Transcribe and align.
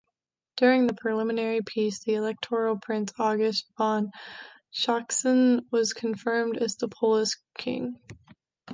During 0.57 0.87
the 0.87 0.95
preliminary 0.95 1.61
peace, 1.61 1.99
the 2.03 2.15
electoral 2.15 2.75
prince 2.79 3.13
August 3.19 3.65
von 3.77 4.09
Sachsen 4.73 5.67
was 5.69 5.93
confirmed 5.93 6.57
as 6.57 6.75
the 6.75 6.87
Polish 6.87 7.35
king. 7.55 7.99